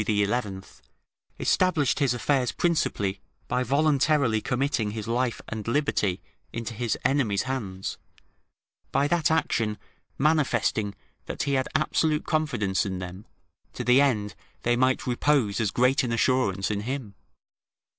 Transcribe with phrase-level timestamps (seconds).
[1.39, 7.99] ]established his affairs principally by voluntarily committing his life and liberty into his enemies' hands,
[8.91, 9.77] by that action
[10.17, 10.95] manifesting
[11.27, 13.27] that he had absolute confidence in them,
[13.73, 14.33] to the end
[14.63, 17.13] they might repose as great an assurance in him.